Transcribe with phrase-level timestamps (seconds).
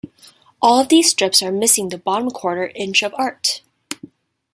[0.63, 3.61] All of these strips are missing the bottom quarter inch of art.